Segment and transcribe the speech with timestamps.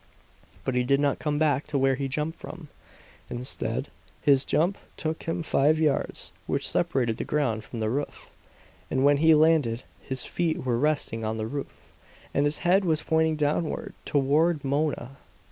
[0.65, 2.69] But he did not come back to where he jumped from.
[3.29, 3.89] Instead,
[4.19, 8.31] his jump took him five yards, which separated the ground from the roof;
[8.89, 11.79] and when he landed HIS FEET WERE RESTING ON THE ROOF,
[12.33, 15.17] AND HIS HEAD WAS POINTING DOWNWARD, TOWARD MONA.